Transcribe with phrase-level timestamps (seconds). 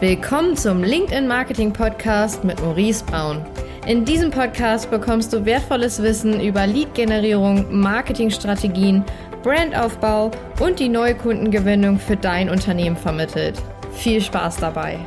[0.00, 3.40] Willkommen zum LinkedIn Marketing Podcast mit Maurice Braun.
[3.86, 9.04] In diesem Podcast bekommst du wertvolles Wissen über Lead-Generierung, Marketingstrategien,
[9.44, 13.62] Brandaufbau und die neue Kundengewinnung für dein Unternehmen vermittelt.
[13.92, 14.98] Viel Spaß dabei!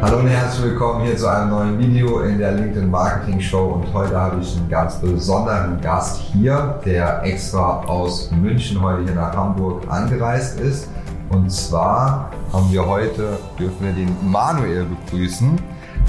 [0.00, 3.92] Hallo und herzlich willkommen hier zu einem neuen Video in der LinkedIn Marketing Show und
[3.92, 9.36] heute habe ich einen ganz besonderen Gast hier, der extra aus München heute hier nach
[9.36, 10.88] Hamburg angereist ist.
[11.34, 15.60] Und zwar haben wir heute, dürfen wir den Manuel begrüßen.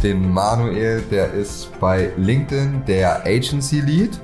[0.03, 4.19] Den Manuel, der ist bei LinkedIn der Agency Lead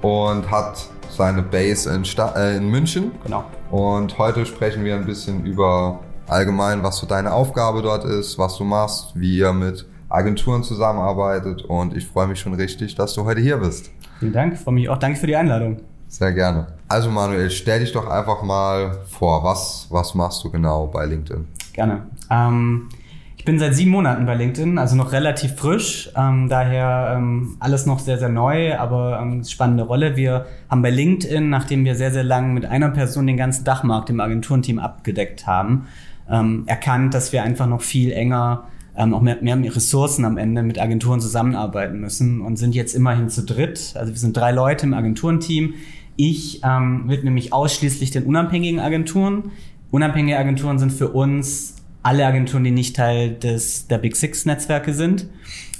[0.00, 3.10] und hat seine Base in, Sta äh, in München.
[3.24, 3.44] Genau.
[3.72, 5.98] Und heute sprechen wir ein bisschen über
[6.28, 11.64] allgemein, was so deine Aufgabe dort ist, was du machst, wie ihr mit Agenturen zusammenarbeitet
[11.64, 13.90] und ich freue mich schon richtig, dass du heute hier bist.
[14.20, 14.98] Vielen Dank, freue mich auch.
[14.98, 15.80] Danke für die Einladung.
[16.14, 16.68] Sehr gerne.
[16.86, 21.44] Also Manuel, stell dich doch einfach mal vor, was, was machst du genau bei LinkedIn?
[21.72, 22.02] Gerne.
[22.30, 22.88] Ähm,
[23.36, 27.84] ich bin seit sieben Monaten bei LinkedIn, also noch relativ frisch, ähm, daher ähm, alles
[27.84, 30.16] noch sehr, sehr neu, aber ähm, spannende Rolle.
[30.16, 34.08] Wir haben bei LinkedIn, nachdem wir sehr, sehr lang mit einer Person den ganzen Dachmarkt
[34.08, 35.88] im Agenturenteam abgedeckt haben,
[36.30, 40.62] ähm, erkannt, dass wir einfach noch viel enger, ähm, auch mehr, mehr Ressourcen am Ende
[40.62, 43.94] mit Agenturen zusammenarbeiten müssen und sind jetzt immerhin zu dritt.
[43.96, 45.74] Also wir sind drei Leute im Agenturenteam.
[46.16, 49.50] Ich ähm, widme mich ausschließlich den unabhängigen Agenturen.
[49.90, 54.92] Unabhängige Agenturen sind für uns alle Agenturen, die nicht Teil des, der Big Six Netzwerke
[54.92, 55.26] sind.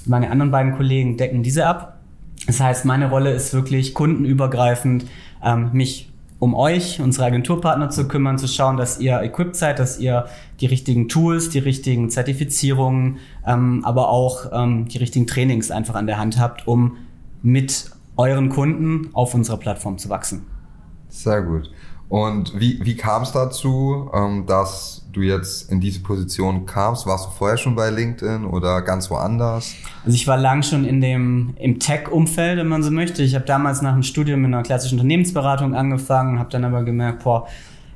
[0.05, 1.99] Meine anderen beiden Kollegen decken diese ab.
[2.47, 5.05] Das heißt, meine Rolle ist wirklich kundenübergreifend,
[5.43, 9.99] ähm, mich um euch, unsere Agenturpartner zu kümmern, zu schauen, dass ihr equipped seid, dass
[9.99, 10.25] ihr
[10.59, 16.07] die richtigen Tools, die richtigen Zertifizierungen, ähm, aber auch ähm, die richtigen Trainings einfach an
[16.07, 16.97] der Hand habt, um
[17.41, 20.45] mit euren Kunden auf unserer Plattform zu wachsen.
[21.09, 21.71] Sehr gut.
[22.07, 27.07] Und wie, wie kam es dazu, ähm, dass du jetzt in diese Position kamst?
[27.07, 29.73] Warst du vorher schon bei LinkedIn oder ganz woanders?
[30.05, 33.23] Also ich war lang schon in dem im Tech-Umfeld, wenn man so möchte.
[33.23, 37.23] Ich habe damals nach dem Studium in einer klassischen Unternehmensberatung angefangen, habe dann aber gemerkt,
[37.23, 37.47] boah,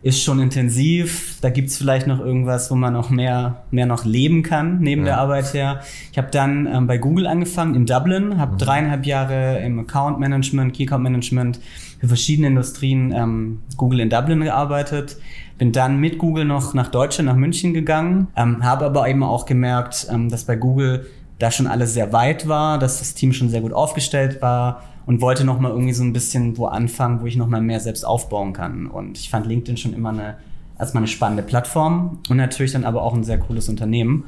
[0.02, 1.38] ist schon intensiv.
[1.42, 5.08] Da gibt's vielleicht noch irgendwas, wo man auch mehr, mehr noch leben kann, neben ja.
[5.08, 5.82] der Arbeit her.
[6.12, 8.58] Ich habe dann ähm, bei Google angefangen in Dublin, habe mhm.
[8.58, 11.60] dreieinhalb Jahre im Account Management, Key Account Management
[12.00, 15.18] für verschiedene Industrien ähm, Google in Dublin gearbeitet.
[15.58, 19.46] Bin dann mit Google noch nach Deutschland, nach München gegangen, ähm, habe aber eben auch
[19.46, 21.06] gemerkt, ähm, dass bei Google
[21.40, 25.22] da schon alles sehr weit war, dass das Team schon sehr gut aufgestellt war und
[25.22, 28.04] wollte noch mal irgendwie so ein bisschen wo anfangen, wo ich noch mal mehr selbst
[28.04, 28.88] aufbauen kann.
[28.88, 30.36] Und ich fand LinkedIn schon immer eine
[30.78, 34.26] erstmal eine spannende Plattform und natürlich dann aber auch ein sehr cooles Unternehmen.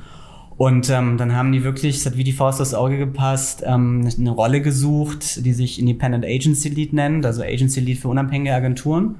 [0.57, 4.07] Und ähm, dann haben die wirklich, es hat wie die Faust aufs Auge gepasst, ähm,
[4.17, 9.15] eine Rolle gesucht, die sich Independent Agency Lead nennt, also Agency Lead für unabhängige Agenturen.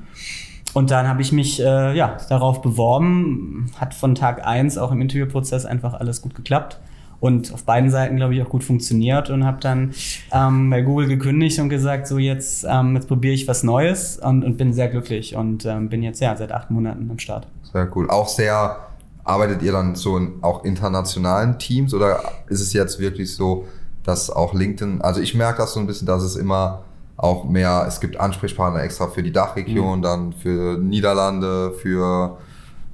[0.74, 5.02] Und dann habe ich mich äh, ja, darauf beworben, hat von Tag eins auch im
[5.02, 6.80] Interviewprozess einfach alles gut geklappt
[7.22, 9.94] und auf beiden Seiten, glaube ich, auch gut funktioniert und habe dann
[10.34, 14.44] ähm, bei Google gekündigt und gesagt, so jetzt, ähm, jetzt probiere ich was Neues und,
[14.44, 17.48] und bin sehr glücklich und ähm, bin jetzt ja seit acht Monaten am Start.
[17.72, 18.10] Sehr cool.
[18.10, 18.76] Auch sehr,
[19.24, 23.66] arbeitet ihr dann so in auch internationalen Teams oder ist es jetzt wirklich so,
[24.04, 26.82] dass auch LinkedIn, also ich merke das so ein bisschen, dass es immer
[27.18, 30.02] auch mehr, es gibt Ansprechpartner extra für die Dachregion, mhm.
[30.02, 32.38] dann für Niederlande, für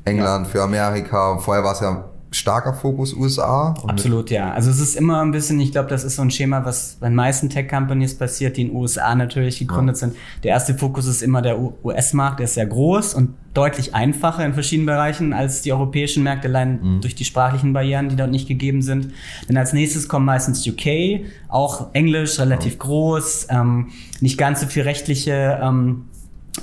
[0.04, 0.52] England, ja.
[0.52, 1.38] für Amerika.
[1.38, 3.74] Vorher war es ja starker Fokus USA.
[3.88, 4.52] Absolut, ja.
[4.52, 7.08] Also es ist immer ein bisschen, ich glaube, das ist so ein Schema, was bei
[7.08, 10.00] den meisten Tech-Companies passiert, die in den USA natürlich gegründet ja.
[10.00, 10.16] sind.
[10.44, 14.54] Der erste Fokus ist immer der US-Markt, der ist sehr groß und deutlich einfacher in
[14.54, 17.02] verschiedenen Bereichen als die europäischen Märkte, allein mhm.
[17.02, 19.14] durch die sprachlichen Barrieren, die dort nicht gegeben sind.
[19.48, 22.80] Denn als nächstes kommt meistens UK, auch Englisch, relativ ja.
[22.80, 23.88] groß, ähm,
[24.20, 26.06] nicht ganz so viel rechtliche ähm,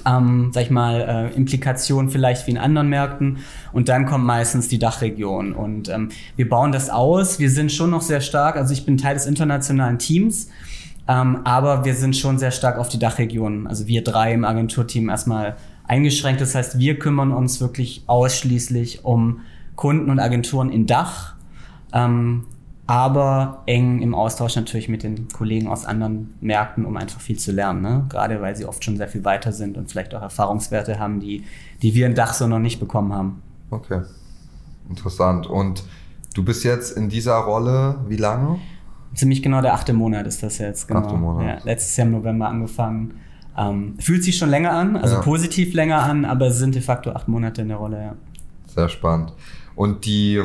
[0.07, 3.39] ähm, sag ich mal, äh, Implikationen vielleicht wie in anderen Märkten.
[3.73, 5.53] Und dann kommt meistens die Dachregion.
[5.53, 7.39] Und ähm, wir bauen das aus.
[7.39, 8.57] Wir sind schon noch sehr stark.
[8.57, 10.49] Also ich bin Teil des internationalen Teams.
[11.07, 13.67] Ähm, aber wir sind schon sehr stark auf die Dachregion.
[13.67, 15.57] Also wir drei im Agenturteam erstmal
[15.87, 16.41] eingeschränkt.
[16.41, 19.41] Das heißt, wir kümmern uns wirklich ausschließlich um
[19.77, 21.35] Kunden und Agenturen in Dach.
[21.93, 22.45] Ähm,
[22.87, 27.53] aber eng im Austausch natürlich mit den Kollegen aus anderen Märkten, um einfach viel zu
[27.53, 27.81] lernen.
[27.81, 28.05] Ne?
[28.11, 31.45] Gerade weil sie oft schon sehr viel weiter sind und vielleicht auch Erfahrungswerte haben, die,
[31.81, 33.43] die wir in Dach so noch nicht bekommen haben.
[33.71, 34.03] Okay,
[34.91, 35.47] interessant.
[35.47, 35.85] Und
[36.35, 38.59] du bist jetzt in dieser Rolle wie lange?
[39.15, 40.87] Ziemlich genau der achte Monat ist das jetzt.
[40.87, 41.01] Genau.
[41.01, 41.47] Achte Monat.
[41.47, 43.15] Ja, letztes Jahr im November angefangen.
[43.57, 45.23] Ähm, fühlt sich schon länger an, also ja.
[45.23, 48.17] positiv länger an, aber es sind de facto acht Monate in der Rolle, ja.
[48.67, 49.33] Sehr spannend.
[49.77, 50.43] Und die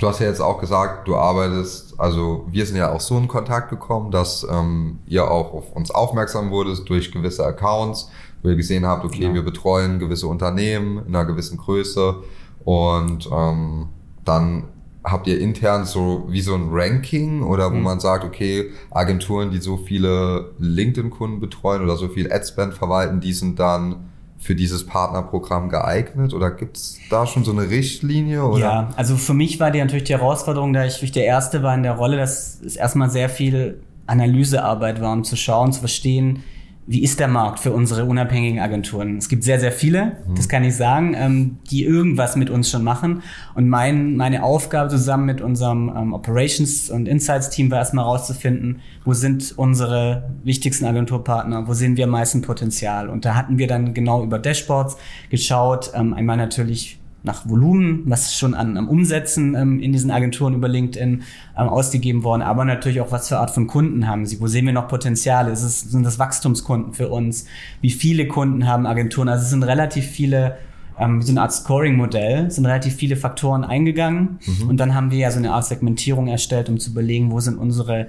[0.00, 3.26] Du hast ja jetzt auch gesagt, du arbeitest, also wir sind ja auch so in
[3.26, 8.08] Kontakt gekommen, dass ähm, ihr auch auf uns aufmerksam wurdet durch gewisse Accounts,
[8.42, 9.34] wo ihr gesehen habt, okay, ja.
[9.34, 12.22] wir betreuen gewisse Unternehmen in einer gewissen Größe
[12.64, 13.88] Und ähm,
[14.24, 14.64] dann
[15.02, 17.82] habt ihr intern so wie so ein Ranking oder wo mhm.
[17.82, 23.32] man sagt, okay, Agenturen, die so viele LinkedIn-Kunden betreuen oder so viel Adspend verwalten, die
[23.32, 28.44] sind dann für dieses Partnerprogramm geeignet oder gibt es da schon so eine Richtlinie?
[28.44, 28.60] Oder?
[28.60, 31.82] Ja, also für mich war die natürlich die Herausforderung, da ich der Erste war in
[31.82, 36.44] der Rolle, dass es erstmal sehr viel Analysearbeit war, um zu schauen, zu verstehen,
[36.90, 39.18] wie ist der Markt für unsere unabhängigen Agenturen?
[39.18, 40.34] Es gibt sehr, sehr viele, mhm.
[40.36, 43.22] das kann ich sagen, ähm, die irgendwas mit uns schon machen.
[43.54, 49.12] Und mein, meine Aufgabe zusammen mit unserem ähm, Operations- und Insights-Team war erstmal herauszufinden, wo
[49.12, 53.10] sind unsere wichtigsten Agenturpartner, wo sehen wir am meisten Potenzial.
[53.10, 54.96] Und da hatten wir dann genau über Dashboards
[55.28, 60.54] geschaut, ähm, einmal natürlich nach Volumen, was schon an, an Umsätzen ähm, in diesen Agenturen
[60.54, 61.22] über LinkedIn
[61.56, 64.66] ähm, ausgegeben worden, aber natürlich auch, was für Art von Kunden haben sie, wo sehen
[64.66, 67.46] wir noch Potenziale, ist es, sind das Wachstumskunden für uns,
[67.80, 70.58] wie viele Kunden haben Agenturen, also es sind relativ viele
[70.98, 74.68] ähm, so eine Art Scoring-Modell, sind relativ viele Faktoren eingegangen mhm.
[74.68, 77.58] und dann haben wir ja so eine Art Segmentierung erstellt, um zu überlegen, wo sind
[77.58, 78.08] unsere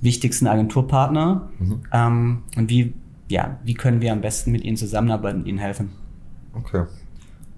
[0.00, 1.80] wichtigsten Agenturpartner mhm.
[1.92, 2.92] ähm, und wie,
[3.28, 5.90] ja, wie können wir am besten mit ihnen zusammenarbeiten und ihnen helfen.
[6.54, 6.84] Okay.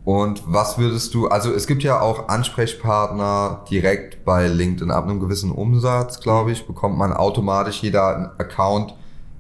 [0.05, 4.91] Und was würdest du, also es gibt ja auch Ansprechpartner direkt bei LinkedIn.
[4.91, 8.95] Ab einem gewissen Umsatz, glaube ich, bekommt man automatisch jeder Account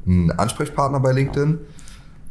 [0.06, 1.58] einen Ansprechpartner bei LinkedIn.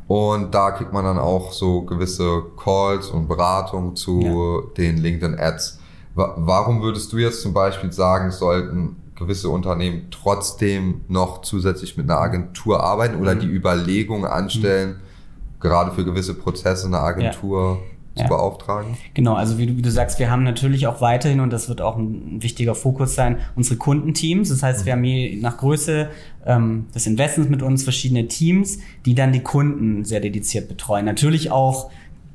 [0.07, 4.73] Und da kriegt man dann auch so gewisse Calls und Beratungen zu ja.
[4.77, 5.79] den LinkedIn Ads.
[6.15, 12.19] Warum würdest du jetzt zum Beispiel sagen, sollten gewisse Unternehmen trotzdem noch zusätzlich mit einer
[12.19, 13.39] Agentur arbeiten oder mhm.
[13.41, 15.59] die Überlegung anstellen, mhm.
[15.59, 18.30] gerade für gewisse Prozesse eine Agentur ja zu ja.
[18.30, 18.98] beauftragen?
[19.13, 21.81] Genau, also wie du, wie du sagst, wir haben natürlich auch weiterhin, und das wird
[21.81, 24.50] auch ein wichtiger Fokus sein, unsere Kundenteams.
[24.50, 24.86] Das heißt, mhm.
[24.86, 26.10] wir haben je nach Größe
[26.45, 31.06] ähm, des Investments mit uns verschiedene Teams, die dann die Kunden sehr dediziert betreuen.
[31.06, 31.92] Natürlich auch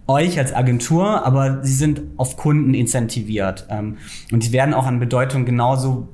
[0.06, 3.66] euch als Agentur, aber sie sind auf Kunden incentiviert.
[3.70, 3.96] Ähm,
[4.32, 6.08] und die werden auch an Bedeutung genauso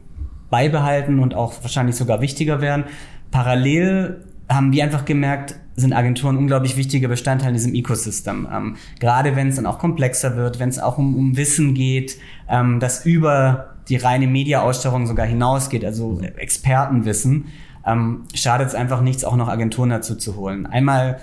[0.50, 2.84] beibehalten und auch wahrscheinlich sogar wichtiger werden.
[3.30, 8.48] Parallel haben wir einfach gemerkt, sind Agenturen unglaublich wichtiger Bestandteil in diesem Ecosystem.
[8.52, 12.18] Ähm, gerade wenn es dann auch komplexer wird, wenn es auch um, um Wissen geht,
[12.48, 17.46] ähm, das über die reine Mediaausstattung sogar hinausgeht, also Expertenwissen,
[17.86, 20.66] ähm, schadet es einfach nichts, auch noch Agenturen dazu zu holen.
[20.66, 21.20] Einmal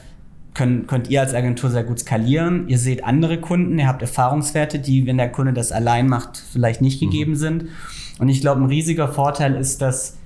[0.54, 2.68] könnt, könnt ihr als Agentur sehr gut skalieren.
[2.68, 6.82] Ihr seht andere Kunden, ihr habt Erfahrungswerte, die, wenn der Kunde das allein macht, vielleicht
[6.82, 7.06] nicht mhm.
[7.06, 7.66] gegeben sind.
[8.20, 10.17] Und ich glaube, ein riesiger Vorteil ist, dass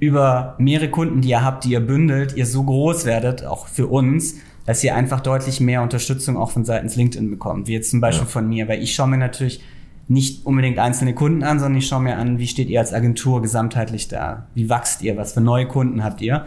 [0.00, 3.86] über mehrere Kunden, die ihr habt, die ihr bündelt, ihr so groß werdet, auch für
[3.86, 4.36] uns,
[4.66, 8.26] dass ihr einfach deutlich mehr Unterstützung auch von seitens LinkedIn bekommt, wie jetzt zum Beispiel
[8.26, 8.30] ja.
[8.30, 9.62] von mir, weil ich schaue mir natürlich
[10.08, 13.40] nicht unbedingt einzelne Kunden an, sondern ich schaue mir an, wie steht ihr als Agentur
[13.40, 14.46] gesamtheitlich da?
[14.54, 15.16] Wie wächst ihr?
[15.16, 16.44] Was für neue Kunden habt ihr?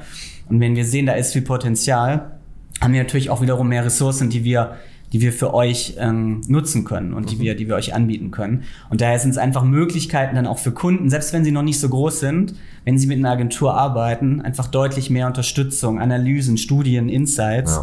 [0.49, 2.37] Und wenn wir sehen, da ist viel Potenzial,
[2.81, 4.77] haben wir natürlich auch wiederum mehr Ressourcen, die wir
[5.13, 7.41] die wir für euch ähm, nutzen können und die mhm.
[7.41, 8.63] wir, die wir euch anbieten können.
[8.89, 11.79] Und daher sind es einfach Möglichkeiten dann auch für Kunden, selbst wenn sie noch nicht
[11.79, 17.09] so groß sind, wenn sie mit einer Agentur arbeiten, einfach deutlich mehr Unterstützung, Analysen, Studien,
[17.09, 17.79] Insights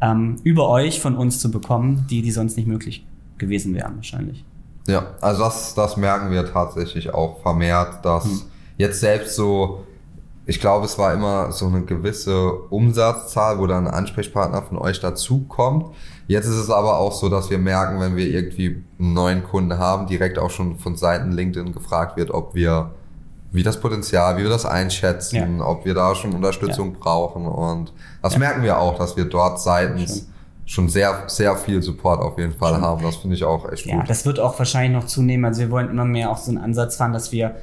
[0.00, 0.12] ja.
[0.12, 3.06] ähm, über euch von uns zu bekommen, die, die sonst nicht möglich
[3.38, 4.44] gewesen wären wahrscheinlich.
[4.86, 8.42] Ja, also das, das merken wir tatsächlich auch vermehrt, dass hm.
[8.78, 9.84] jetzt selbst so
[10.46, 15.00] ich glaube, es war immer so eine gewisse Umsatzzahl, wo dann ein Ansprechpartner von euch
[15.00, 15.94] dazukommt.
[16.26, 19.78] Jetzt ist es aber auch so, dass wir merken, wenn wir irgendwie einen neuen Kunden
[19.78, 22.92] haben, direkt auch schon von Seiten LinkedIn gefragt wird, ob wir,
[23.52, 25.66] wie das Potenzial, wie wir das einschätzen, ja.
[25.66, 26.98] ob wir da schon Unterstützung ja.
[26.98, 27.46] brauchen.
[27.46, 28.38] Und das ja.
[28.38, 30.28] merken wir auch, dass wir dort seitens
[30.66, 33.02] schon sehr, sehr viel Support auf jeden Fall haben.
[33.02, 33.92] Das finde ich auch echt gut.
[33.92, 35.44] Ja, das wird auch wahrscheinlich noch zunehmen.
[35.44, 37.56] Also wir wollen immer mehr auch so einen Ansatz fahren, dass wir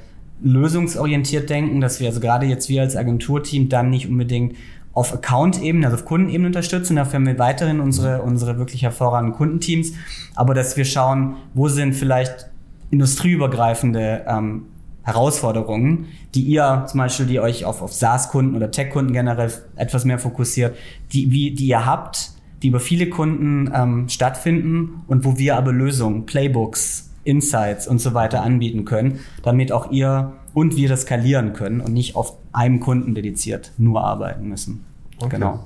[0.44, 4.56] lösungsorientiert denken, dass wir also gerade jetzt wir als Agenturteam dann nicht unbedingt
[4.94, 6.96] auf Account-Ebene, also auf Kundenebene unterstützen.
[6.98, 9.94] Dafür haben wir weiterhin unsere, unsere wirklich hervorragenden Kundenteams.
[10.36, 12.50] Aber dass wir schauen, wo sind vielleicht
[12.90, 14.64] industrieübergreifende ähm,
[15.04, 20.20] Herausforderungen, die ihr zum Beispiel, die euch auf, auf SaaS-Kunden oder Tech-Kunden generell etwas mehr
[20.20, 20.76] fokussiert,
[21.12, 22.32] die, wie, die ihr habt,
[22.62, 28.14] die über viele Kunden ähm, stattfinden und wo wir aber Lösungen, Playbooks, Insights und so
[28.14, 32.80] weiter anbieten können, damit auch ihr und wir das skalieren können und nicht auf einem
[32.80, 34.86] Kunden dediziert nur arbeiten müssen.
[35.18, 35.38] Okay.
[35.38, 35.66] Genau.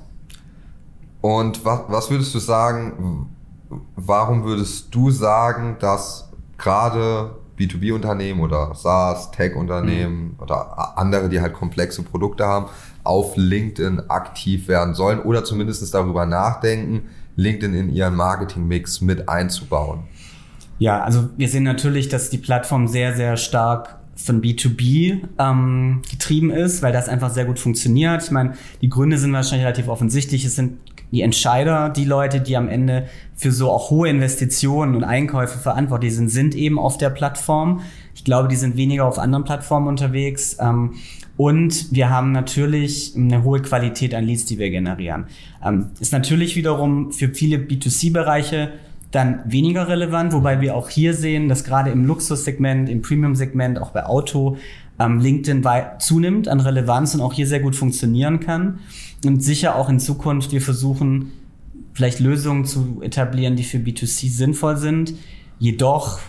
[1.20, 3.28] Und was, was würdest du sagen,
[3.96, 10.34] warum würdest du sagen, dass gerade B2B-Unternehmen oder SaaS, Tech-Unternehmen mhm.
[10.38, 12.66] oder andere, die halt komplexe Produkte haben,
[13.02, 20.04] auf LinkedIn aktiv werden sollen oder zumindest darüber nachdenken, LinkedIn in ihren Marketing-Mix mit einzubauen?
[20.78, 26.50] Ja, also wir sehen natürlich, dass die Plattform sehr, sehr stark von B2B ähm, getrieben
[26.50, 28.22] ist, weil das einfach sehr gut funktioniert.
[28.22, 30.44] Ich meine, die Gründe sind wahrscheinlich relativ offensichtlich.
[30.44, 30.78] Es sind
[31.12, 33.06] die Entscheider, die Leute, die am Ende
[33.36, 37.82] für so auch hohe Investitionen und Einkäufe verantwortlich sind, sind eben auf der Plattform.
[38.14, 40.56] Ich glaube, die sind weniger auf anderen Plattformen unterwegs.
[40.60, 40.94] Ähm,
[41.36, 45.26] und wir haben natürlich eine hohe Qualität an Leads, die wir generieren.
[45.64, 48.72] Ähm, ist natürlich wiederum für viele B2C-Bereiche
[49.16, 53.90] dann weniger relevant, wobei wir auch hier sehen, dass gerade im Luxussegment, im Premium-Segment, auch
[53.90, 54.58] bei Auto,
[54.98, 55.66] ähm, LinkedIn
[55.98, 58.80] zunimmt an Relevanz und auch hier sehr gut funktionieren kann.
[59.24, 61.32] Und sicher auch in Zukunft wir versuchen,
[61.94, 65.14] vielleicht Lösungen zu etablieren, die für B2C sinnvoll sind.
[65.58, 66.20] Jedoch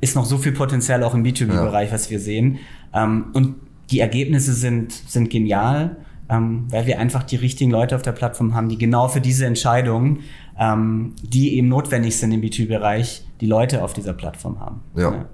[0.00, 1.94] ist noch so viel Potenzial auch im B2B-Bereich, ja.
[1.94, 2.58] was wir sehen.
[2.94, 3.56] Ähm, und
[3.90, 5.96] die Ergebnisse sind, sind genial,
[6.28, 9.46] ähm, weil wir einfach die richtigen Leute auf der Plattform haben, die genau für diese
[9.46, 10.20] Entscheidungen,
[10.58, 14.82] ähm, die eben notwendig sind im B2B-Bereich, die Leute auf dieser Plattform haben.
[14.94, 15.12] Ja.
[15.12, 15.24] ja.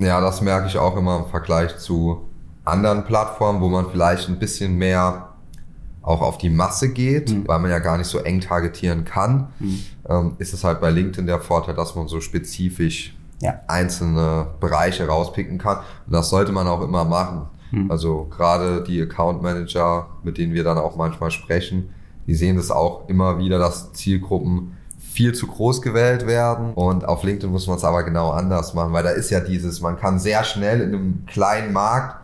[0.00, 2.28] Ja, das merke ich auch immer im Vergleich zu
[2.64, 5.30] anderen Plattformen, wo man vielleicht ein bisschen mehr
[6.02, 7.48] auch auf die Masse geht, mhm.
[7.48, 9.82] weil man ja gar nicht so eng targetieren kann, mhm.
[10.08, 13.60] ähm, ist es halt bei LinkedIn der Vorteil, dass man so spezifisch ja.
[13.66, 15.78] einzelne Bereiche rauspicken kann.
[16.06, 17.48] Und das sollte man auch immer machen.
[17.70, 17.90] Mhm.
[17.90, 21.90] Also gerade die Account Manager, mit denen wir dann auch manchmal sprechen,
[22.26, 26.74] die sehen das auch immer wieder, dass Zielgruppen viel zu groß gewählt werden.
[26.74, 29.80] Und auf LinkedIn muss man es aber genau anders machen, weil da ist ja dieses,
[29.80, 32.16] man kann sehr schnell in einem kleinen Markt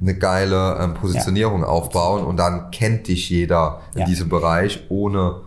[0.00, 1.66] eine geile ähm, Positionierung ja.
[1.66, 4.06] aufbauen und dann kennt dich jeder in ja.
[4.06, 5.42] diesem Bereich, ohne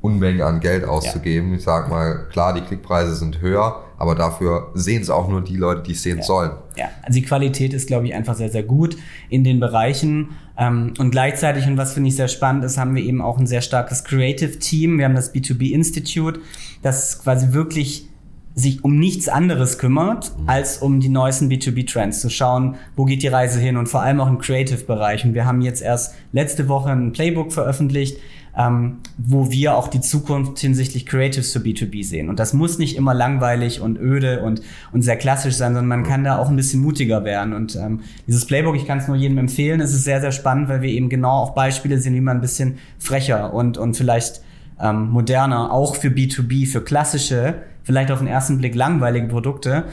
[0.00, 1.50] Unmengen an Geld auszugeben.
[1.50, 1.56] Ja.
[1.56, 5.56] Ich sag mal, klar, die Klickpreise sind höher, aber dafür sehen es auch nur die
[5.56, 6.24] Leute, die es sehen ja.
[6.24, 6.52] sollen.
[6.76, 8.96] Ja, also die Qualität ist, glaube ich, einfach sehr, sehr gut
[9.28, 10.30] in den Bereichen.
[10.56, 13.46] Ähm, und gleichzeitig, und was finde ich sehr spannend ist, haben wir eben auch ein
[13.46, 14.98] sehr starkes Creative Team.
[14.98, 16.40] Wir haben das B2B Institute,
[16.82, 18.08] das quasi wirklich
[18.54, 20.48] sich um nichts anderes kümmert, mhm.
[20.48, 24.20] als um die neuesten B2B-Trends zu schauen, wo geht die Reise hin und vor allem
[24.20, 25.24] auch im Creative-Bereich.
[25.24, 28.18] Und wir haben jetzt erst letzte Woche ein Playbook veröffentlicht,
[28.58, 32.28] ähm, wo wir auch die Zukunft hinsichtlich Creatives für B2B sehen.
[32.28, 34.62] Und das muss nicht immer langweilig und öde und,
[34.92, 37.54] und sehr klassisch sein, sondern man kann da auch ein bisschen mutiger werden.
[37.54, 40.68] Und ähm, dieses Playbook, ich kann es nur jedem empfehlen, es ist sehr, sehr spannend,
[40.68, 44.42] weil wir eben genau auch Beispiele sehen, wie man ein bisschen frecher und, und vielleicht
[44.80, 49.84] ähm, moderner, auch für B2B, für klassische, vielleicht auf den ersten Blick langweilige Produkte,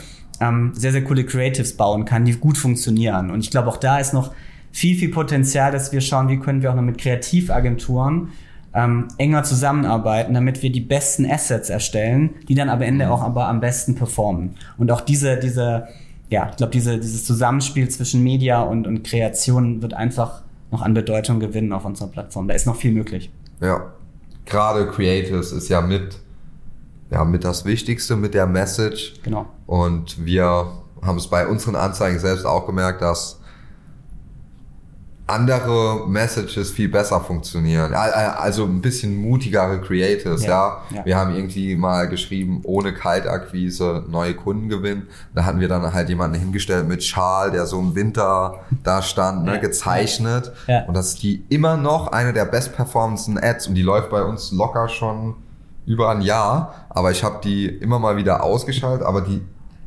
[0.42, 3.30] ähm, sehr, sehr coole Creatives bauen kann, die gut funktionieren.
[3.30, 4.34] Und ich glaube, auch da ist noch
[4.72, 8.30] viel, viel Potenzial, dass wir schauen, wie können wir auch noch mit Kreativagenturen
[8.76, 13.48] ähm, enger zusammenarbeiten, damit wir die besten Assets erstellen, die dann am Ende auch aber
[13.48, 14.56] am besten performen.
[14.78, 15.88] Und auch diese, diese,
[16.30, 20.94] ja, ich glaube, diese, dieses Zusammenspiel zwischen Media und, und Kreation wird einfach noch an
[20.94, 22.50] Bedeutung gewinnen auf unserer Plattform.
[22.50, 23.32] Da ist noch viel möglich.
[23.62, 23.94] Ja,
[24.46, 26.20] gerade Creatives ist ja mit,
[27.12, 29.14] ja, mit das Wichtigste, mit der Message.
[29.24, 29.46] Genau.
[29.68, 30.68] Und wir
[31.02, 33.40] haben es bei unseren Anzeigen selbst auch gemerkt, dass
[35.28, 37.94] andere Messages viel besser funktionieren.
[37.94, 40.98] Also ein bisschen mutigere Creators, ja, ja.
[40.98, 41.06] ja.
[41.06, 45.08] Wir haben irgendwie mal geschrieben, ohne Kaltakquise neue Kunden gewinnen.
[45.34, 49.46] Da hatten wir dann halt jemanden hingestellt mit Schal, der so im Winter da stand,
[49.46, 50.52] ne, gezeichnet.
[50.68, 50.84] Ja.
[50.86, 54.22] Und das ist die immer noch eine der best performenden Ads und die läuft bei
[54.22, 55.36] uns locker schon
[55.88, 56.86] über ein Jahr.
[56.90, 59.42] Aber ich habe die immer mal wieder ausgeschaltet, aber die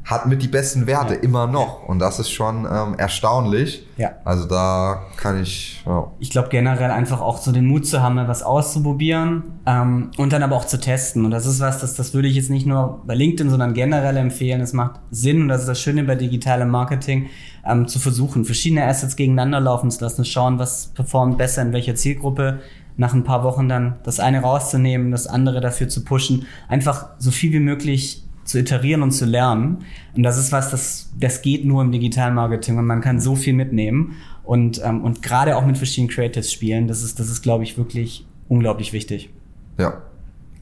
[0.08, 1.20] hat mit die besten Werte ja.
[1.20, 1.86] immer noch.
[1.86, 3.86] Und das ist schon ähm, erstaunlich.
[3.98, 4.12] Ja.
[4.24, 5.82] Also da kann ich.
[5.84, 6.10] Ja.
[6.18, 10.42] Ich glaube generell einfach auch so den Mut zu haben, was auszuprobieren ähm, und dann
[10.42, 11.26] aber auch zu testen.
[11.26, 14.16] Und das ist was, das, das würde ich jetzt nicht nur bei LinkedIn, sondern generell
[14.16, 14.62] empfehlen.
[14.62, 17.26] Es macht Sinn, und das ist das Schöne bei digitalem Marketing,
[17.66, 21.94] ähm, zu versuchen, verschiedene Assets gegeneinander laufen zu lassen, schauen, was performt besser in welcher
[21.94, 22.60] Zielgruppe
[22.96, 27.30] nach ein paar Wochen dann das eine rauszunehmen, das andere dafür zu pushen, einfach so
[27.30, 29.84] viel wie möglich zu iterieren und zu lernen.
[30.16, 33.52] Und das ist was, das, das geht nur im Digitalmarketing und man kann so viel
[33.52, 36.88] mitnehmen und, ähm, und gerade auch mit verschiedenen Creatives spielen.
[36.88, 39.28] Das ist, das ist, glaube ich, wirklich unglaublich wichtig.
[39.76, 40.00] Ja,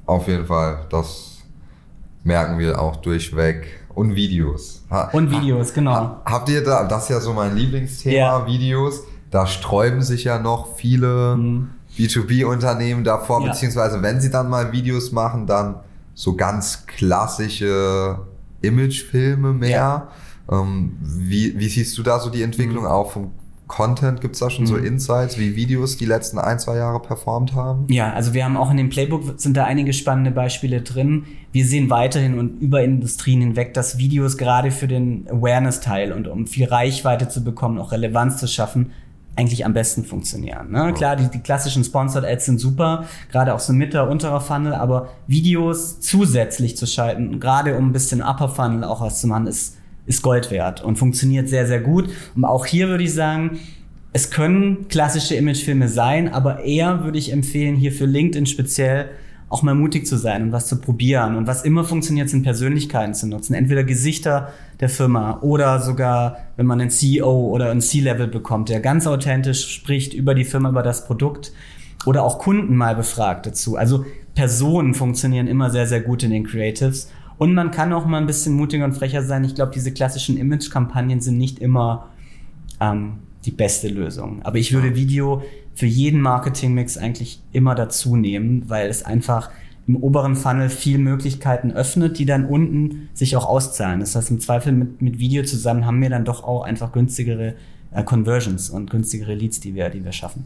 [0.05, 0.87] auf jeden Fall.
[0.91, 1.45] Das
[2.25, 3.69] merken wir auch durchweg.
[3.95, 4.85] Und Videos.
[4.91, 5.95] Ha, und Videos, genau.
[5.95, 8.47] Ha, habt ihr da, das ist ja so mein Lieblingsthema, ja.
[8.47, 9.05] Videos.
[9.31, 11.71] Da sträuben sich ja noch viele mhm.
[11.97, 13.53] B2B-Unternehmen davor, ja.
[13.53, 15.77] beziehungsweise wenn sie dann mal Videos machen, dann
[16.17, 18.19] so ganz klassische
[18.63, 19.71] Imagefilme mehr.
[19.71, 20.09] Ja.
[20.51, 22.91] Ähm, wie, wie siehst du da so die Entwicklung mhm.
[22.91, 23.33] auch vom
[23.67, 24.23] Content?
[24.23, 24.69] Gibt es da schon mhm.
[24.69, 27.85] so Insights, wie Videos die letzten ein, zwei Jahre performt haben?
[27.91, 31.25] Ja, also wir haben auch in dem Playbook sind da einige spannende Beispiele drin.
[31.53, 36.47] Wir sehen weiterhin und über Industrien hinweg, dass Videos gerade für den Awareness-Teil und um
[36.47, 38.93] viel Reichweite zu bekommen, auch Relevanz zu schaffen,
[39.37, 40.71] eigentlich am besten funktionieren.
[40.71, 40.93] Ne?
[40.95, 45.11] Klar, die, die klassischen Sponsored Ads sind super, gerade auch so mitter, unterer Funnel, aber
[45.27, 49.77] Videos zusätzlich zu schalten, gerade um ein bisschen Upper Funnel auch was zu machen, ist,
[50.07, 52.09] ist Gold wert und funktioniert sehr, sehr gut.
[52.35, 53.59] Und auch hier würde ich sagen,
[54.13, 59.11] es können klassische Imagefilme sein, aber eher würde ich empfehlen, hier für LinkedIn speziell
[59.49, 61.37] auch mal mutig zu sein und was zu probieren.
[61.37, 63.55] Und was immer funktioniert, sind Persönlichkeiten zu nutzen.
[63.55, 68.81] Entweder Gesichter der Firma oder sogar, wenn man einen CEO oder ein C-Level bekommt, der
[68.81, 71.53] ganz authentisch spricht über die Firma, über das Produkt
[72.07, 73.77] oder auch Kunden mal befragt dazu.
[73.77, 77.11] Also Personen funktionieren immer sehr, sehr gut in den Creatives.
[77.39, 79.45] Und man kann auch mal ein bisschen mutiger und frecher sein.
[79.45, 82.09] Ich glaube, diese klassischen Image-Kampagnen sind nicht immer
[82.81, 84.41] ähm, die beste Lösung.
[84.43, 85.43] Aber ich würde Video
[85.77, 89.51] für jeden Marketingmix eigentlich immer dazu nehmen, weil es einfach
[89.87, 94.01] im oberen Funnel viel Möglichkeiten öffnet, die dann unten sich auch auszahlen.
[94.01, 97.55] Das heißt, im Zweifel mit, mit Video zusammen haben wir dann doch auch einfach günstigere
[97.93, 100.45] äh, Conversions und günstigere Leads, die wir, die wir schaffen.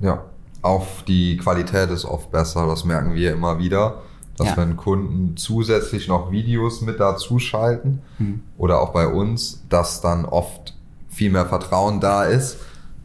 [0.00, 0.24] Ja,
[0.62, 4.02] auch die Qualität ist oft besser, das merken wir immer wieder,
[4.38, 4.56] dass Ja.
[4.56, 8.40] wenn Kunden zusätzlich noch Videos mit dazu schalten Hm.
[8.56, 10.74] oder auch bei uns, dass dann oft
[11.10, 12.56] viel mehr Vertrauen da ist.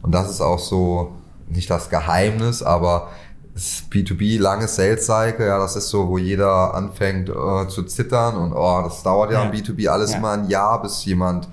[0.02, 1.12] Und das ist auch so,
[1.48, 3.08] nicht das Geheimnis, aber
[3.54, 8.36] das B2B, langes Sales Cycle, ja, das ist so, wo jeder anfängt äh, zu zittern
[8.36, 9.48] und oh, das dauert ja, Ja.
[9.48, 10.18] im B2B alles Ja.
[10.18, 11.48] immer ein Jahr, bis jemand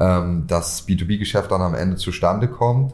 [0.00, 2.92] ähm, das B2B-Geschäft dann am Ende zustande kommt.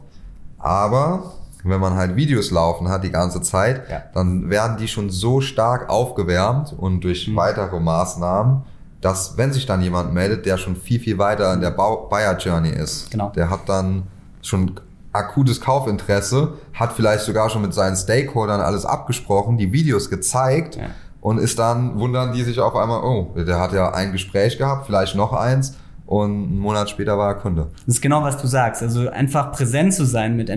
[0.59, 1.31] Aber
[1.63, 4.03] wenn man halt Videos laufen hat die ganze Zeit, Ja.
[4.13, 7.35] dann werden die schon so stark aufgewärmt und durch Mhm.
[7.35, 8.61] weitere Maßnahmen,
[8.99, 12.69] dass wenn sich dann jemand meldet, der schon viel, viel weiter in der Buyer Journey
[12.69, 13.29] ist, Genau.
[13.35, 14.03] der hat dann
[14.43, 14.79] schon
[15.13, 20.83] akutes Kaufinteresse, hat vielleicht sogar schon mit seinen Stakeholdern alles abgesprochen, die Videos gezeigt Ja.
[21.19, 24.85] und ist dann, wundern die sich auf einmal, oh, der hat ja ein Gespräch gehabt,
[24.85, 25.75] vielleicht noch eins
[26.05, 27.67] und einen Monat später war er Kunde.
[27.85, 28.81] Das ist genau, was du sagst.
[28.81, 30.49] Also einfach präsent zu sein mit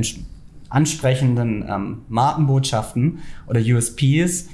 [0.71, 4.47] ansprechenden ähm, Markenbotschaften oder USPs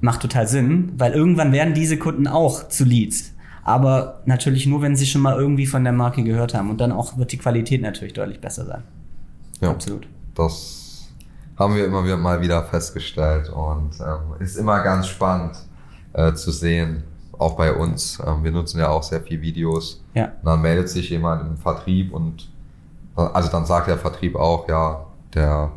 [0.00, 3.32] macht total Sinn, weil irgendwann werden diese Kunden auch zu Leads.
[3.64, 6.70] Aber natürlich nur, wenn sie schon mal irgendwie von der Marke gehört haben.
[6.70, 8.82] Und dann auch wird die Qualität natürlich deutlich besser sein.
[9.60, 9.70] Ja.
[9.70, 10.06] Absolut.
[10.34, 11.08] Das
[11.58, 15.56] haben wir immer wieder mal wieder festgestellt und ähm, ist immer ganz spannend
[16.12, 17.02] äh, zu sehen,
[17.36, 18.20] auch bei uns.
[18.24, 20.02] Ähm, wir nutzen ja auch sehr viel Videos.
[20.14, 20.26] Ja.
[20.26, 22.48] Und dann meldet sich jemand im Vertrieb und
[23.16, 25.04] also dann sagt der Vertrieb auch, ja,
[25.34, 25.72] der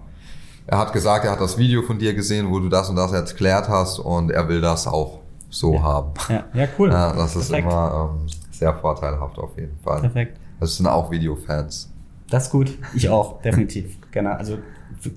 [0.67, 3.11] er hat gesagt, er hat das Video von dir gesehen, wo du das und das
[3.11, 5.81] erklärt hast und er will das auch so Ja.
[5.81, 6.11] haben.
[6.29, 6.89] Ja, ja cool.
[6.91, 7.67] Ja, das ist Perfekt.
[7.71, 10.01] immer ähm, sehr vorteilhaft auf jeden Fall.
[10.01, 10.37] Perfekt.
[10.59, 11.90] Das sind auch Videofans.
[12.31, 12.75] Das ist gut.
[12.95, 13.97] Ich auch, definitiv.
[14.09, 14.31] Genau.
[14.31, 14.57] Also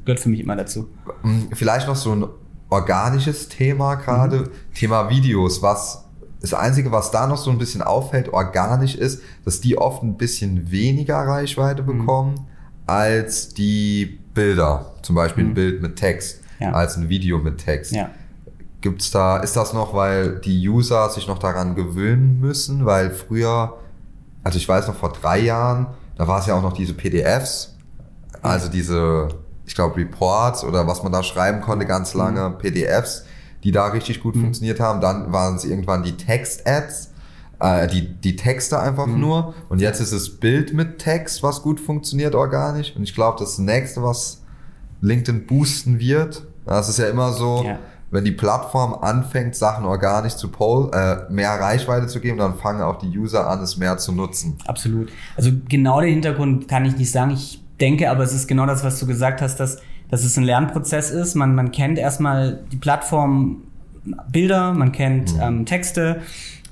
[0.04, 0.88] gehört für mich immer dazu.
[1.22, 2.26] Mm, Vielleicht noch so ein
[2.70, 4.48] organisches Thema gerade, Mhm.
[4.74, 6.04] Thema Videos, was
[6.40, 10.16] das Einzige, was da noch so ein bisschen auffällt, organisch ist, dass die oft ein
[10.18, 11.98] bisschen weniger Reichweite Mhm.
[11.98, 12.34] bekommen
[12.86, 14.92] als die Bilder.
[15.02, 15.54] Zum Beispiel ein Mhm.
[15.54, 16.72] Bild mit Text, Ja.
[16.72, 17.92] als ein Video mit Text.
[17.92, 18.10] Ja.
[18.80, 22.84] Gibt's da, ist das noch, weil die User sich noch daran gewöhnen müssen?
[22.84, 23.78] Weil früher,
[24.42, 27.74] also ich weiß noch vor drei Jahren, da war es ja auch noch diese PDFs,
[28.42, 29.28] also diese,
[29.66, 33.24] ich glaube, Reports oder was man da schreiben konnte, ganz lange PDFs,
[33.62, 34.42] die da richtig gut Mhm.
[34.42, 35.00] funktioniert haben.
[35.00, 37.10] Dann waren es irgendwann die Text-Ads,
[37.60, 39.20] äh, die, die Texte einfach Mhm.
[39.20, 39.54] nur.
[39.70, 42.94] Und jetzt ist es Bild mit Text, was gut funktioniert organisch.
[42.94, 44.42] Und ich glaube, das nächste, was
[45.00, 47.78] LinkedIn boosten wird, das ist ja immer so, Ja.
[48.14, 52.80] Wenn die Plattform anfängt, Sachen organisch zu poll, äh, mehr Reichweite zu geben, dann fangen
[52.80, 54.56] auch die User an, es mehr zu nutzen.
[54.66, 55.10] Absolut.
[55.36, 57.32] Also genau den Hintergrund kann ich nicht sagen.
[57.32, 59.78] Ich denke aber, es ist genau das, was du gesagt hast, dass,
[60.10, 61.34] dass es ein Lernprozess ist.
[61.34, 63.62] Man, man kennt erstmal die Plattform
[64.30, 66.20] Bilder, man kennt ähm, Texte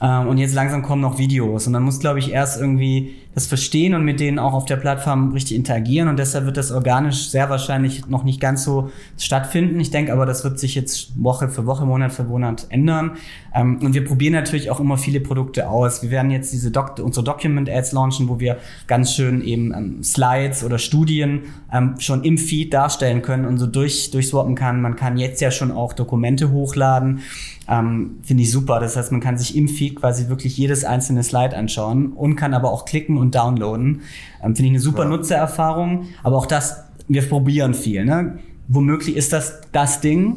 [0.00, 1.66] ähm, und jetzt langsam kommen noch Videos.
[1.66, 4.76] Und man muss, glaube ich, erst irgendwie das verstehen und mit denen auch auf der
[4.76, 6.08] Plattform richtig interagieren.
[6.08, 9.80] Und deshalb wird das organisch sehr wahrscheinlich noch nicht ganz so stattfinden.
[9.80, 13.12] Ich denke aber, das wird sich jetzt Woche für Woche, Monat für Monat ändern.
[13.54, 16.02] Ähm, und wir probieren natürlich auch immer viele Produkte aus.
[16.02, 20.02] Wir werden jetzt diese Doc unsere Document Ads launchen, wo wir ganz schön eben ähm,
[20.02, 21.42] Slides oder Studien
[21.72, 24.82] ähm, schon im Feed darstellen können und so durch, durchswappen kann.
[24.82, 27.20] Man kann jetzt ja schon auch Dokumente hochladen.
[27.68, 28.80] Ähm, Finde ich super.
[28.80, 32.54] Das heißt, man kann sich im Feed quasi wirklich jedes einzelne Slide anschauen und kann
[32.54, 34.02] aber auch klicken und downloaden.
[34.42, 35.08] Ähm, Finde ich eine super Ja.
[35.08, 36.08] Nutzererfahrung.
[36.22, 38.04] Aber auch das, wir probieren viel.
[38.04, 38.38] Ne?
[38.68, 40.36] Womöglich ist das das Ding.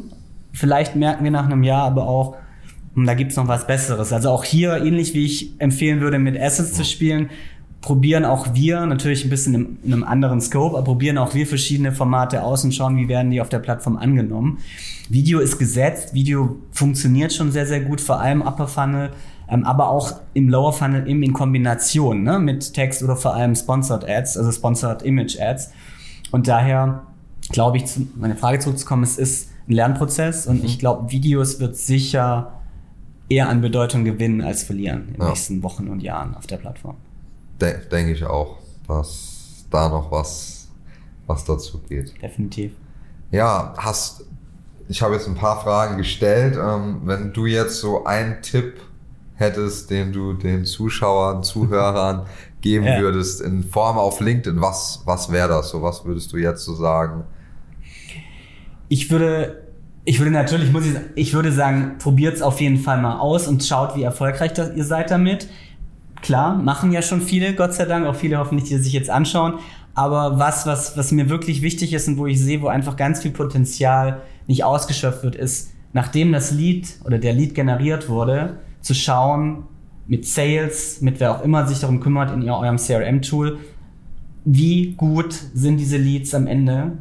[0.52, 2.36] Vielleicht merken wir nach einem Jahr aber auch,
[2.94, 4.12] hm, da gibt's noch was Besseres.
[4.12, 7.28] Also auch hier, ähnlich wie ich empfehlen würde, mit Assets zu spielen,
[7.82, 11.92] probieren auch wir, natürlich ein bisschen in einem anderen Scope, aber probieren auch wir verschiedene
[11.92, 14.58] Formate aus und schauen, wie werden die auf der Plattform angenommen.
[15.08, 19.10] Video ist gesetzt, Video funktioniert schon sehr, sehr gut, vor allem Upper Funnel,
[19.48, 24.08] aber auch im Lower Funnel eben in Kombination ne, mit Text oder vor allem Sponsored
[24.08, 25.70] Ads, also Sponsored Image Ads.
[26.32, 27.02] Und daher
[27.50, 31.76] glaube ich, zu meine Frage zurückzukommen, es ist ein Lernprozess und ich glaube, Videos wird
[31.76, 32.52] sicher
[33.28, 35.28] eher an Bedeutung gewinnen als verlieren in den Ja.
[35.28, 36.96] nächsten Wochen und Jahren auf der Plattform.
[37.60, 40.68] De Denke ich auch, dass da noch was
[41.26, 42.14] was dazu geht.
[42.22, 42.72] Definitiv.
[43.32, 44.24] Ja, hast,
[44.88, 46.56] ich habe jetzt ein paar Fragen gestellt.
[46.56, 48.74] Ähm, wenn du jetzt so einen Tipp
[49.36, 52.26] hättest, den du den Zuschauern, Zuhörern
[52.60, 53.00] geben ja.
[53.00, 55.70] würdest in Form auf LinkedIn, was, was wäre das?
[55.70, 57.24] So, was würdest du jetzt so sagen?
[58.88, 59.62] Ich würde,
[60.04, 63.46] ich würde natürlich, muss ich, ich würde sagen, probiert es auf jeden Fall mal aus
[63.46, 65.48] und schaut, wie erfolgreich das, ihr seid damit.
[66.22, 69.58] Klar, machen ja schon viele, Gott sei Dank, auch viele hoffentlich, die sich jetzt anschauen.
[69.94, 73.22] Aber was, was, was mir wirklich wichtig ist und wo ich sehe, wo einfach ganz
[73.22, 78.94] viel Potenzial nicht ausgeschöpft wird, ist, nachdem das Lead oder der Lead generiert wurde, zu
[78.94, 79.64] schauen,
[80.06, 83.58] mit Sales, mit wer auch immer sich darum kümmert in eurem CRM-Tool,
[84.44, 86.92] wie gut sind diese Leads am Ende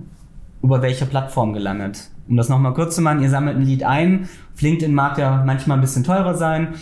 [0.64, 2.10] über welche Plattform gelandet.
[2.28, 4.28] Um das nochmal kurz zu machen, ihr sammelt ein Lead ein,
[4.60, 6.74] LinkedIn mag ja manchmal ein bisschen teurer sein,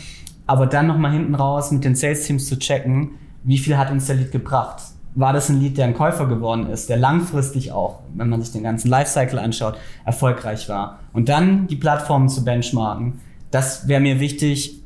[0.48, 3.12] aber dann nochmal hinten raus mit den Sales-Teams zu checken,
[3.44, 4.82] wie viel hat uns der Lead gebracht.
[5.16, 8.54] War das ein Lead, der ein Käufer geworden ist, der langfristig auch, wenn man sich
[8.54, 11.00] den ganzen Lifecycle anschaut, erfolgreich war.
[11.12, 13.20] Und dann die Plattformen zu benchmarken.
[13.52, 14.83] Das wäre mir wichtig,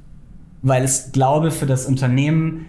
[0.67, 2.67] weil es glaube für das Unternehmen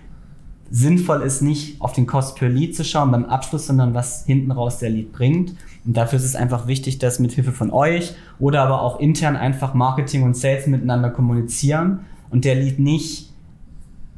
[0.70, 4.50] sinnvoll ist, nicht auf den Cost per Lead zu schauen beim Abschluss, sondern was hinten
[4.50, 5.54] raus der Lead bringt.
[5.84, 9.36] Und dafür ist es einfach wichtig, dass mit Hilfe von euch oder aber auch intern
[9.36, 13.32] einfach Marketing und Sales miteinander kommunizieren und der Lead nicht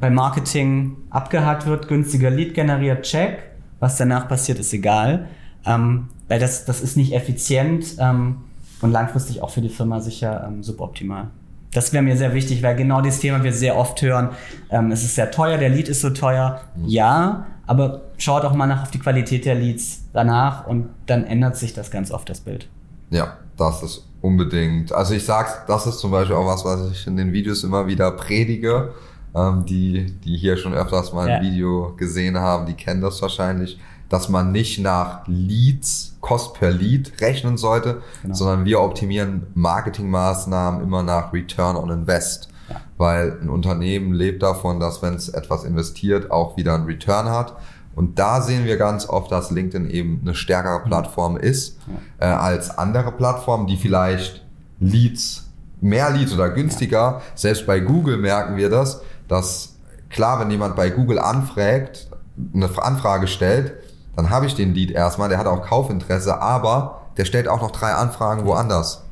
[0.01, 3.51] bei Marketing abgehakt wird, günstiger Lead generiert, check.
[3.79, 5.29] Was danach passiert, ist egal.
[5.65, 8.37] Ähm, weil das, das ist nicht effizient ähm,
[8.81, 11.29] und langfristig auch für die Firma sicher ähm, suboptimal.
[11.73, 14.31] Das wäre mir sehr wichtig, weil genau dieses Thema wir sehr oft hören.
[14.71, 16.61] Ähm, es ist sehr teuer, der Lead ist so teuer.
[16.77, 16.89] Mhm.
[16.89, 21.57] Ja, aber schaut auch mal nach auf die Qualität der Leads danach und dann ändert
[21.57, 22.69] sich das ganz oft, das Bild.
[23.11, 24.93] Ja, das ist unbedingt.
[24.93, 27.87] Also ich sag, das ist zum Beispiel auch was, was ich in den Videos immer
[27.87, 28.93] wieder predige.
[29.33, 31.49] Ähm, die, die hier schon öfters mal ein ja.
[31.49, 33.79] Video gesehen haben, die kennen das wahrscheinlich
[34.11, 38.35] dass man nicht nach Leads, Cost per Lead rechnen sollte, genau.
[38.35, 42.49] sondern wir optimieren Marketingmaßnahmen immer nach Return on Invest.
[42.69, 42.81] Ja.
[42.99, 47.57] Weil ein Unternehmen lebt davon, dass wenn es etwas investiert, auch wieder einen Return hat.
[47.95, 50.85] Und da sehen wir ganz oft, dass LinkedIn eben eine stärkere mhm.
[50.85, 51.79] Plattform ist
[52.19, 54.45] äh, als andere Plattformen, die vielleicht
[54.81, 55.47] Leads,
[55.81, 59.77] mehr Leads oder günstiger, selbst bei Google merken wir das, dass
[60.09, 62.09] klar, wenn jemand bei Google anfragt,
[62.55, 63.75] eine Anfrage stellt,
[64.17, 67.71] dann habe ich den Lead erstmal, der hat auch Kaufinteresse, aber der stellt auch noch
[67.71, 69.05] drei Anfragen woanders.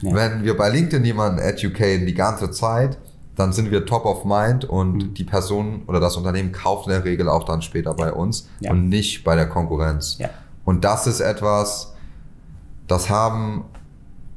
[0.00, 0.14] Ja.
[0.14, 2.98] Wenn wir bei LinkedIn jemanden educaten die ganze Zeit,
[3.36, 5.14] dann sind wir top of mind und mhm.
[5.14, 8.70] die Person oder das Unternehmen kauft in der Regel auch dann später bei uns ja.
[8.70, 10.16] und nicht bei der Konkurrenz.
[10.18, 10.28] Ja.
[10.64, 11.94] Und das ist etwas,
[12.86, 13.64] das haben,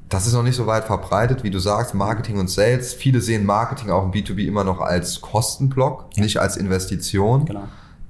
[0.09, 2.93] das ist noch nicht so weit verbreitet, wie du sagst, Marketing und Sales.
[2.93, 7.45] Viele sehen Marketing auch im B2B immer noch als Kostenblock, nicht als Investition.
[7.45, 7.63] Genau.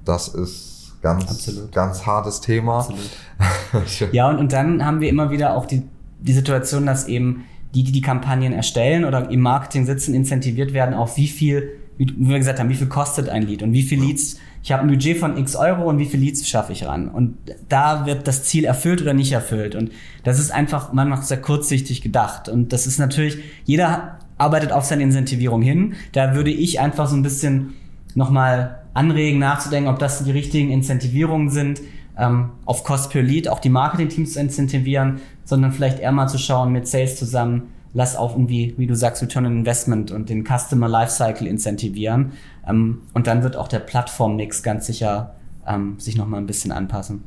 [0.04, 0.73] Das ist
[1.04, 1.70] Ganz, Absolut.
[1.70, 2.78] ganz hartes Thema.
[2.78, 4.12] Absolut.
[4.14, 5.82] ja, und, und dann haben wir immer wieder auch die,
[6.20, 10.94] die Situation, dass eben die, die die Kampagnen erstellen oder im Marketing sitzen, incentiviert werden,
[10.94, 14.00] auf wie viel, wie wir gesagt haben, wie viel kostet ein Lead und wie viel
[14.00, 17.10] Leads, ich habe ein Budget von x Euro und wie viel Leads schaffe ich ran.
[17.10, 17.36] Und
[17.68, 19.74] da wird das Ziel erfüllt oder nicht erfüllt.
[19.74, 19.90] Und
[20.22, 22.48] das ist einfach manchmal sehr kurzsichtig gedacht.
[22.48, 25.96] Und das ist natürlich, jeder arbeitet auf seine Incentivierung hin.
[26.12, 27.74] Da würde ich einfach so ein bisschen
[28.14, 31.82] nochmal anregen, nachzudenken, ob das die richtigen Incentivierungen sind,
[32.16, 36.38] ähm, auf Cost per Lead auch die Marketing-Teams zu incentivieren, sondern vielleicht eher mal zu
[36.38, 40.44] schauen mit Sales zusammen, lass auch irgendwie, wie du sagst, Return on Investment und den
[40.44, 42.32] Customer Lifecycle incentivieren.
[42.66, 45.34] Ähm, und dann wird auch der Plattform-Mix ganz sicher
[45.66, 47.24] ähm, sich nochmal ein bisschen anpassen.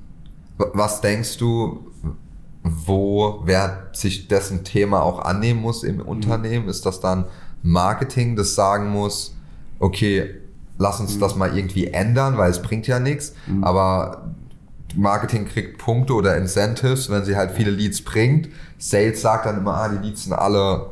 [0.57, 1.91] Was denkst du,
[2.63, 6.67] wo wer sich dessen Thema auch annehmen muss im Unternehmen?
[6.67, 7.25] Ist das dann
[7.61, 9.35] Marketing, das sagen muss,
[9.79, 10.35] okay,
[10.77, 11.19] lass uns mhm.
[11.19, 13.33] das mal irgendwie ändern, weil es bringt ja nichts.
[13.47, 13.63] Mhm.
[13.63, 14.31] Aber
[14.95, 18.49] Marketing kriegt Punkte oder Incentives, wenn sie halt viele Leads bringt.
[18.77, 20.91] Sales sagt dann immer, ah, die Leads sind alle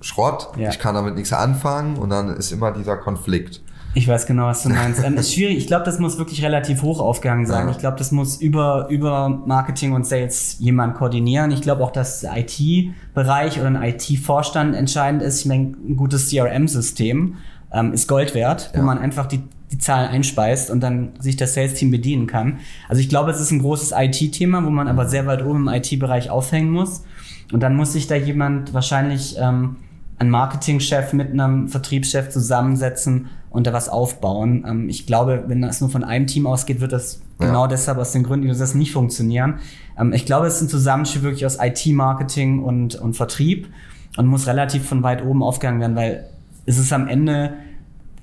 [0.00, 0.68] Schrott, ja.
[0.68, 3.62] ich kann damit nichts anfangen und dann ist immer dieser Konflikt.
[3.96, 5.02] Ich weiß genau, was du meinst.
[5.04, 5.56] ähm, ist schwierig.
[5.56, 7.66] Ich glaube, das muss wirklich relativ hoch aufgegangen sein.
[7.66, 7.70] Ja.
[7.70, 11.52] Ich glaube, das muss über, über Marketing und Sales jemand koordinieren.
[11.52, 15.40] Ich glaube auch, dass der IT-Bereich oder ein IT-Vorstand entscheidend ist.
[15.40, 17.36] Ich meine, ein gutes CRM-System
[17.74, 18.80] ähm, ist Gold wert, ja.
[18.80, 22.60] wo man einfach die, die Zahlen einspeist und dann sich das Sales-Team bedienen kann.
[22.88, 25.74] Also ich glaube, es ist ein großes IT-Thema, wo man aber sehr weit oben im
[25.74, 27.04] IT-Bereich aufhängen muss.
[27.52, 29.76] Und dann muss sich da jemand wahrscheinlich ähm,
[30.18, 34.64] ein Marketingchef mit einem Vertriebschef zusammensetzen und da was aufbauen.
[34.66, 37.46] Ähm, ich glaube, wenn das nur von einem Team ausgeht, wird das ja.
[37.46, 39.58] genau deshalb aus den Gründen, die das nicht funktionieren.
[39.98, 43.68] Ähm, ich glaube, es ist ein Zusammenspiel wirklich aus IT-Marketing und, und Vertrieb
[44.16, 46.24] und muss relativ von weit oben aufgegangen werden, weil
[46.66, 47.54] ist es am Ende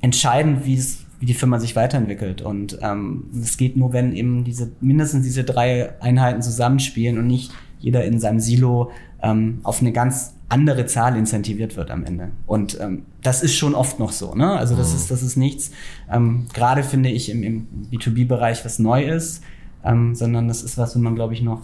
[0.02, 2.42] entscheidend, wie es wie die Firma sich weiterentwickelt.
[2.42, 7.52] Und ähm, es geht nur, wenn eben diese mindestens diese drei Einheiten zusammenspielen und nicht
[7.80, 12.30] jeder in seinem Silo ähm, auf eine ganz andere Zahl incentiviert wird am Ende.
[12.48, 14.34] Und ähm, das ist schon oft noch so.
[14.34, 14.52] Ne?
[14.52, 14.96] Also das mhm.
[14.96, 15.72] ist das ist nichts.
[16.12, 19.44] Ähm, Gerade finde ich im, im B2B-Bereich was neu ist,
[19.86, 21.62] ähm, sondern das ist was, wo man glaube ich noch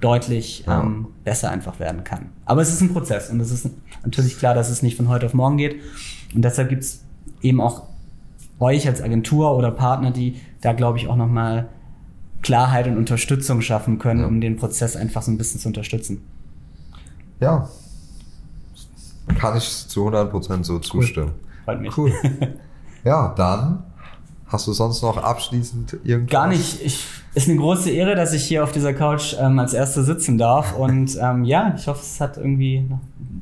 [0.00, 0.82] deutlich ja.
[0.82, 2.26] ähm, besser einfach werden kann.
[2.44, 3.70] Aber es ist ein Prozess und es ist
[4.04, 5.80] natürlich klar, dass es nicht von heute auf morgen geht.
[6.32, 7.03] Und deshalb gibt es
[7.44, 7.82] eben auch
[8.58, 11.68] euch als Agentur oder Partner, die da, glaube ich, auch nochmal
[12.42, 14.26] Klarheit und Unterstützung schaffen können, ja.
[14.26, 16.22] um den Prozess einfach so ein bisschen zu unterstützen.
[17.40, 17.68] Ja,
[19.38, 21.32] kann ich zu 100% so zustimmen.
[21.32, 21.64] Cool.
[21.64, 21.96] Freut mich.
[21.96, 22.12] Cool.
[23.04, 23.82] Ja, dann
[24.46, 26.32] hast du sonst noch abschließend irgendwas?
[26.32, 26.80] Gar nicht.
[26.82, 30.38] Ich, ist eine große Ehre, dass ich hier auf dieser Couch ähm, als Erster sitzen
[30.38, 30.74] darf.
[30.74, 32.88] Und ähm, ja, ich hoffe, es hat irgendwie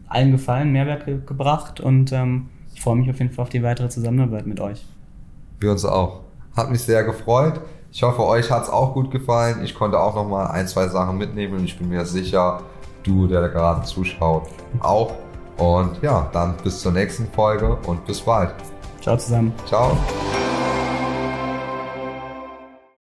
[0.09, 1.79] allen gefallen, Mehrwert ge gebracht.
[1.79, 2.49] Und ähm,
[2.83, 4.85] freue mich auf jeden Fall auf die weitere Zusammenarbeit mit euch.
[5.61, 6.21] Wir uns auch.
[6.57, 7.61] Hat mich sehr gefreut.
[7.92, 9.62] Ich hoffe, euch hat es auch gut gefallen.
[9.64, 12.62] Ich konnte auch noch mal ein, zwei Sachen mitnehmen und ich bin mir sicher,
[13.03, 14.49] du, der da gerade zuschaut,
[14.81, 15.12] auch.
[15.59, 18.55] Und ja, dann bis zur nächsten Folge und bis bald.
[19.01, 19.53] Ciao zusammen.
[19.66, 19.97] Ciao.